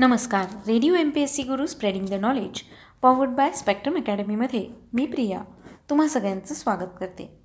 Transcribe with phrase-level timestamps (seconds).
[0.00, 0.46] नमस्कार.
[0.66, 2.60] Radio M P S C Guru spreading the knowledge
[3.02, 5.42] powered by Spectrum अकॅडमीमध्ये मी प्रिया
[5.90, 7.38] तुम्हा सगळ्यांचं स्वागत करते.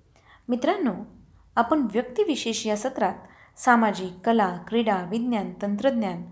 [0.49, 0.91] मित्रांनो
[1.55, 6.23] आपण व्यक्तिविशेष या सत्रात सामाजिक कला क्रीडा विज्ञान तंत्रज्ञान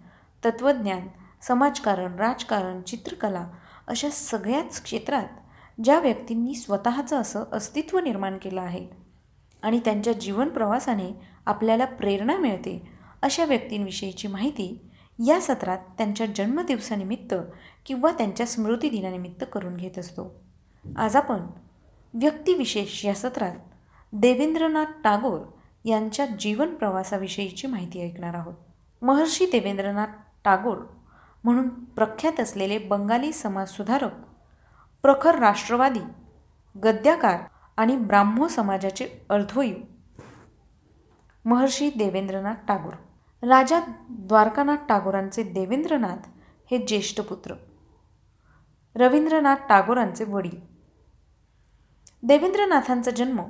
[0.46, 1.08] तत्त्वज्ञान
[1.42, 3.48] समाजकारण राजकारण चित्रकला
[3.88, 8.88] अशा सगळ्याच क्षेत्रात ज्या व्यक्तींनी स्वतःचं असं अस्तित्व निर्माण केलं आहे
[9.62, 11.12] आणि त्यांच्या जीवन प्रवासाने
[11.46, 12.82] आपल्याला प्रेरणा मिळते
[13.22, 17.34] अशा व्यक्तींविषयीची माहिती या सत्रात त्यांच्या जन्मदिवसानिमित्त
[17.86, 20.44] किंवा त्यांच्या स्मृतिदिनानिमित्त करून घेत असतो.
[20.98, 21.40] आज आपण
[22.14, 23.56] व्यक्तिविशेष या सत्रात
[24.14, 25.40] देवेंद्रनाथ टागोर
[25.86, 28.54] यांच्या जीवन प्रवासाविषयीची माहिती ऐकणार आहोत.
[29.02, 30.08] महर्षी देवेंद्रनाथ
[30.44, 30.78] टागोर
[31.44, 34.12] म्हणून प्रख्यात असलेले बंगाली समाजसुधारक
[35.02, 36.00] प्रखर राष्ट्रवादी
[36.84, 37.40] गद्याकार
[37.78, 39.76] आणि ब्राह्मो समाजाचे अर्धवयू
[41.46, 42.94] महर्षी देवेंद्रनाथ टागोर.
[43.44, 46.28] राजा द्वारकानाथ टागोरांचे देवेंद्रनाथ
[46.72, 47.54] हे ज्येष्ठ पुत्र.
[48.96, 50.60] रवींद्रनाथ टागोरांचे वडील.
[52.24, 53.42] देवेंद्रनाथांचा जन्म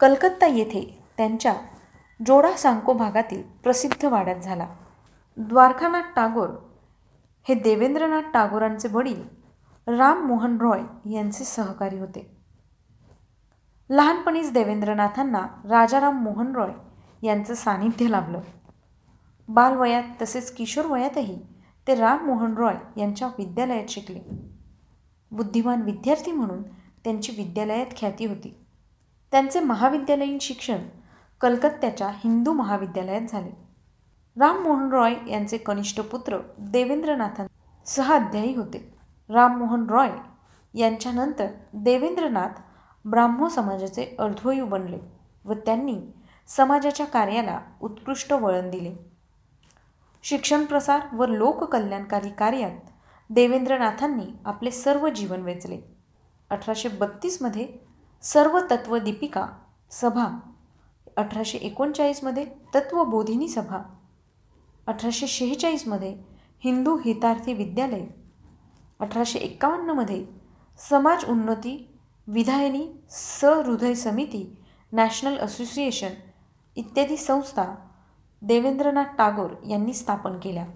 [0.00, 1.54] कलकत्ता येथे त्यांच्या
[2.26, 4.68] जोडा सांको भागातील प्रसिद्ध वाड्यात झाला.
[5.36, 6.48] द्वारकानाथ टागोर
[7.48, 9.22] हे देवेंद्रनाथ टागोरांचे वडील
[9.86, 12.36] राम मोहन रॉय यांचे सहकारी होते.
[13.90, 16.72] लहानपणीच देवेंद्रनाथांना राजाराम मोहन रॉय
[17.26, 18.40] यांचं सानिध्य लाभलं.
[19.50, 21.38] बालवयात तसेच किशोर वयातही
[21.86, 24.20] ते राम मोहन रॉय यांच्या विद्यालयात शिकले.
[25.30, 26.62] बुद्धिमान विद्यार्थी म्हणून
[27.04, 28.54] त्यांची विद्यालयात ख्याती होती.
[29.32, 30.78] त्यांचे महाविद्यालयीन शिक्षण
[31.40, 33.50] कलकत्त्याच्या हिंदू महाविद्यालयात झाले.
[34.38, 37.46] राम मोहन रॉय यांचे कनिष्ठ पुत्र देवेंद्रनाथां
[37.86, 38.94] सहा अध्यायी होते.
[39.28, 40.10] राम मोहन रॉय
[40.74, 42.60] यांच्यानंतर देवेंद्रनाथ
[43.04, 44.98] ब्राह्मो समाजाचे अर्धवयू बनले
[45.44, 46.00] व त्यांनी
[46.46, 49.09] समाजाच्या कार्याला उत्कृष्ट वळण दिले.
[50.24, 52.90] शिक्षण प्रसार व लोककल्याणकारी कार्यात
[53.30, 55.80] देवेंद्रनाथांनी आपले सर्व जीवन वेचले.
[56.50, 57.66] अठराशे बत्तीसमध्ये
[58.22, 59.46] सर्व तत्वदीपिका
[59.90, 60.26] सभा
[61.16, 62.44] अठराशे एकोणचाळीसमध्ये
[62.74, 63.82] तत्वबोधिनी सभा
[64.86, 66.16] अठराशे शेहेचाळीसमध्ये
[66.64, 68.04] हिंदू हितार्थी विद्यालय
[69.00, 70.24] अठराशे एक्कावन्नमध्ये
[70.78, 71.76] समाज उन्नती
[72.26, 74.44] विधायनी सहृदय समिती
[74.92, 76.14] नॅशनल असोसिएशन
[76.76, 77.64] इत्यादी संस्था
[78.42, 80.66] देवेंद्रनाथ टागोर यांनी स्थापन केल्या.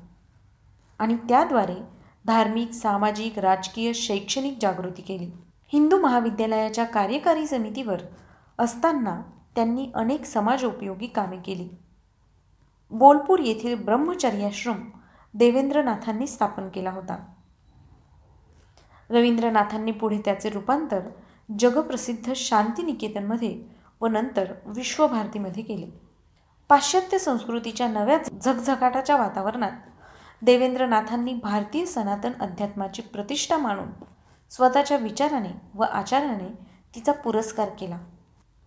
[0.98, 1.76] आणि त्याद्वारे
[2.26, 5.30] धार्मिक सामाजिक राजकीय शैक्षणिक जागृती केली.
[5.72, 8.00] हिंदू महाविद्यालयाच्या कार्यकारी समितीवर
[8.58, 9.22] असताना
[9.56, 11.68] त्यांनी अनेक समाजोपयोगी कामे केली.
[12.90, 14.90] बोलपूर येथील ब्रह्मचर्याश्रम
[15.34, 17.26] देवेंद्रनाथांनी स्थापन केला होता.
[19.10, 21.00] रवींद्रनाथांनी पुढे त्याचे रूपांतर
[21.58, 23.62] जगप्रसिद्ध शांतिनिकेतनमध्ये
[24.00, 26.13] व नंतर विश्वभारतीमध्ये केले.
[26.70, 29.72] पाश्चात्य संस्कृतीच्या नव्या झगझगाटाच्या वातावरणात
[30.42, 33.90] देवेंद्रनाथांनी भारतीय सनातन अध्यात्माची प्रतिष्ठा मानून
[34.50, 36.48] स्वतःच्या विचाराने व आचाराने
[36.94, 37.98] तिचा पुरस्कार केला.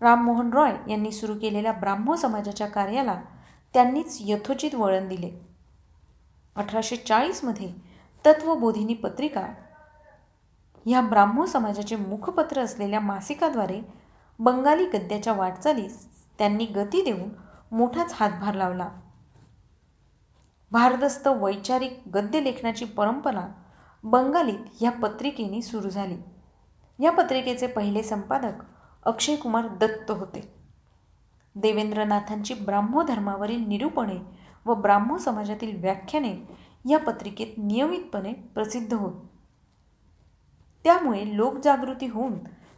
[0.02, 3.19] राममोहन रॉय यांनी सुरू केलेल्या ब्राह्मो समाजाच्या कार्याला
[3.74, 5.30] त्यांनीच यथोचित वळण दिले.
[6.56, 7.72] अठराशे चाळीसमध्ये
[8.25, 9.46] तत्वबोधिनी पत्रिका
[10.86, 13.80] ह्या ब्राह्मो समाजाचे मुखपत्र असलेल्या मासिकाद्वारे
[14.40, 16.06] बंगाली गद्याच्या वाटचालीस
[16.40, 17.30] त्यांनी गती देऊन
[17.72, 18.89] मोठाच हातभार लावला.
[20.72, 23.47] भारदस्त वैचारिक गद्य लेखनाची परंपरा
[24.03, 26.17] बंगालीत ह्या पत्रिकेने सुरू झाली.
[27.00, 28.53] या पत्रिकेचे पहिले संपादक
[29.03, 30.53] अक्षय कुमार दत्त होते.
[31.56, 34.17] देवेंद्रनाथांची ब्राह्मो धर्मावरील निरूपणे
[34.66, 36.47] व ब्राह्मो समाजातील व्याख्याने
[36.89, 39.13] या पत्रिकेत नियमितपणे प्रसिद्ध होत.
[40.83, 42.33] त्यामुळे लोकजागृती होऊन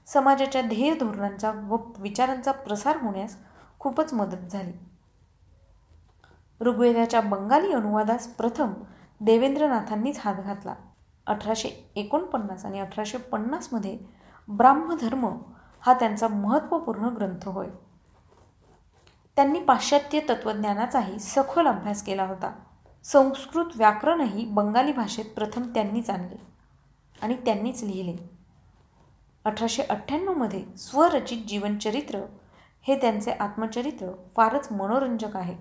[0.06, 3.38] समाजाच्या ध्येय धोरणांचा व विचारांचा प्रसार होण्यास
[3.80, 4.72] खूपच मदत झाली.
[6.62, 8.74] ऋग्वेदाच्या बंगाली अनुवादास प्रथम
[9.22, 10.76] देवेंद्रनाथांनीच हात घातला.
[11.28, 14.00] अठराशे एकोणपन्नास आणि अठराशे पन्नासमध्ये
[14.48, 15.26] ब्राह्मधर्म
[15.82, 17.68] हा त्यांचा महत्त्वपूर्ण ग्रंथ होय.
[19.36, 22.54] त्यांनी पाश्चात्य तत्त्वज्ञानाचाही सखोल अभ्यास केला होता.
[23.04, 26.36] संस्कृत व्याकरणही बंगाली भाषेत प्रथम त्यांनीच आणले
[27.22, 28.30] आणि त्यांनीच लिहिले.
[29.46, 32.20] अठराशे अठ्ठ्याण्णवमध्ये स्वरचित जीवनचरित्र
[32.86, 35.56] हे त्यांचे आत्मचरित्र फारच मनोरंजक आहे.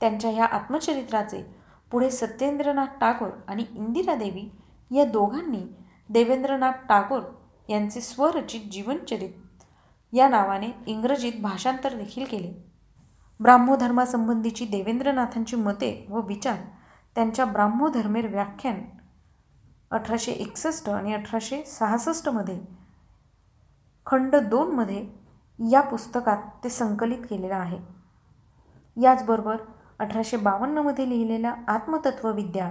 [0.00, 1.42] त्यांच्या ह्या आत्मचरित्राचे
[1.90, 4.48] पुढे सत्येंद्रनाथ टागोर आणि इंदिरा देवी
[4.90, 5.64] या दोघांनी
[6.08, 7.22] देवेंद्रनाथ टागोर
[7.68, 9.64] यांचे स्वरचित जीवनचरित
[10.12, 12.52] या नावाने इंग्रजीत भाषांतर देखील केले.
[13.40, 16.56] ब्राह्मधर्मासंबंधीची देवेंद्रनाथांची मते व विचार
[17.14, 18.82] त्यांच्या ब्राह्मधर्मेर व्याख्यान
[19.90, 22.60] अठराशे एकसष्ट आणि अठराशे सहासष्टमध्ये
[24.06, 25.21] खंड दोनमध्ये
[25.58, 27.78] या पुस्तकात ते संकलित केलेलं आहे.
[29.02, 29.56] याचबरोबर
[29.98, 32.70] अठराशे बावन्नमध्ये लिहिलेलं आत्मतत्वविद्या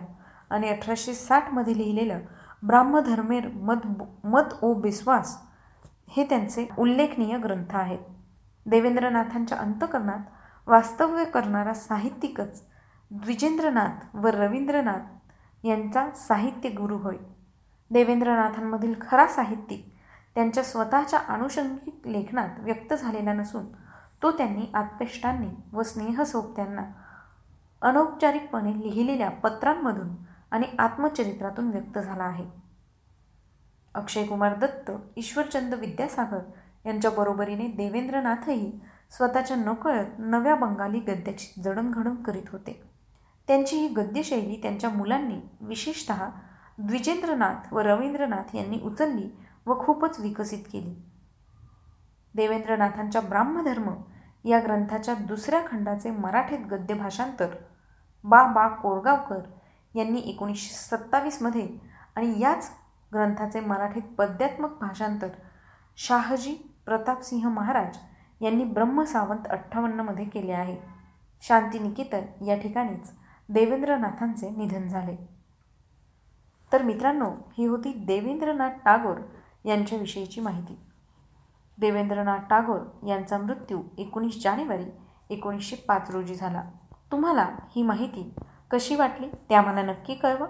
[0.50, 2.20] आणि अठराशे साठमध्ये लिहिलेलं
[2.64, 3.88] ब्राह्मधर्मेर मत
[4.24, 5.38] मत ओ बिस्वास
[6.10, 8.00] हे त्यांचे उल्लेखनीय ग्रंथ आहेत.
[8.66, 10.20] देवेंद्रनाथांच्या अंतकरणात
[10.68, 12.64] वास्तव्य करणारा साहित्यिकच
[13.12, 17.18] द्विजेंद्रनाथ व रवींद्रनाथ यांचा साहित्य गुरु होय.
[17.92, 19.91] देवेंद्रनाथांमधील खरा साहित्यिक
[20.36, 23.66] त्यांच्या स्वतःच्या आनुषंगिक लेखनात व्यक्त झालेला नसून
[24.24, 26.84] तो त्यांनी आत्पेष्टांनी व स्नेहसोबत्यांना
[27.82, 30.10] अनौपचारिकपणे लिहिलेल्या पत्रांमधून
[30.52, 32.46] आणि आत्मचरित्रातून व्यक्त झाला आहे.
[33.94, 36.40] अक्षय कुमार दत्त ईश्वरचंद विद्यासागर
[36.86, 38.80] यांच्या बरोबरीने देवेंद्रनाथही
[39.12, 42.84] स्वतःच्या नकळत नव्या बंगाली गद्याची जडणघडण करीत होते.
[43.48, 46.12] त्यांची ही गद्यशैली त्यांच्या मुलांनी विशेषत
[46.78, 49.30] द्विजेंद्रनाथ व रवींद्रनाथ यांनी उचलली
[49.72, 50.96] व खूपच विकसित केली.
[52.36, 53.90] देवेंद्रनाथांच्या ब्राह्मधर्म
[54.46, 57.56] या ग्रंथाच्या दुसऱ्या खंडाचे मराठीत गद्य भाषांतर
[58.24, 59.40] बा बा कोरगावकर
[59.96, 61.68] यांनी एकोणीसशे सत्तावीसमध्ये
[62.16, 62.70] आणि याच
[63.14, 65.28] ग्रंथाचे मराठीत पद्यात्मक भाषांतर
[65.98, 67.98] शाहजी प्रतापसिंह महाराज
[68.42, 70.78] यांनी ब्रह्मसावंत अठ्ठावन्नमध्ये केले आहे.
[71.42, 73.12] शांतिनिकेतन या ठिकाणीच
[73.50, 75.16] देवेंद्रनाथांचे निधन झाले.
[76.72, 79.20] तर मित्रांनो ही होती देवेंद्रनाथ टागोर
[79.66, 80.78] यांच्याविषयीची माहिती.
[81.78, 84.86] देवेंद्रनाथ टागोर यांचा मृत्यू एकोणीस जानेवारी
[85.30, 86.64] एकोणीसशे पाच रोजी झाला.
[87.12, 88.34] तुम्हाला ही माहिती
[88.72, 90.48] कशी वाटली ते आम्हाला नक्की कळवा.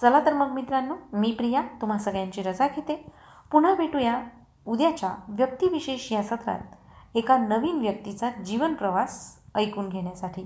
[0.00, 3.12] चला तर मग मित्रांनो मी प्रिया तुम्हा सगळ्यांची रजा घेते.
[3.52, 4.22] पुन्हा भेटूया
[4.66, 10.44] उद्याच्या व्यक्तिविशेष या सत्रात एका नवीन व्यक्तीचा जीवन प्रवास ऐकून घेण्यासाठी.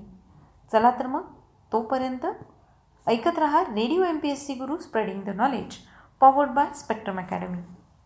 [0.71, 1.25] चला तर मग
[1.71, 2.25] तोपर्यंत
[3.07, 5.77] ऐकत रहा radio M P S C Guru spreading the knowledge
[6.21, 7.57] powered by Spectrum academy